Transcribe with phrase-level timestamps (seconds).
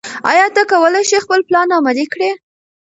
[0.31, 2.29] ایا ته کولی شې خپل پلان عملي کړې؟